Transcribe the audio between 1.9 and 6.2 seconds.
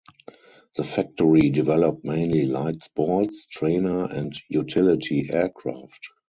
mainly light sports, trainer and utility aircraft.